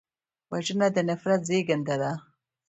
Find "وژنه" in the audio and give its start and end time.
0.51-0.87